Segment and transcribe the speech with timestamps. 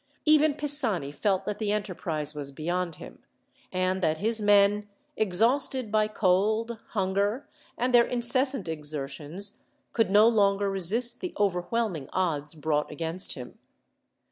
[0.25, 3.19] Even Pisani felt that the enterprise was beyond him,
[3.71, 9.61] and that his men, exhausted by cold, hunger, and their incessant exertions,
[9.93, 13.59] could no longer resist the overwhelming odds brought against him.